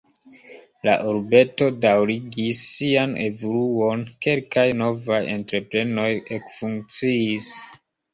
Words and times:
La 0.87 0.93
urbeto 1.09 1.65
daŭrigis 1.83 2.61
sian 2.69 3.13
evoluon, 3.25 4.01
kelkaj 4.27 4.63
novaj 4.79 5.19
entreprenoj 5.35 6.07
ekfunkciis. 6.39 7.51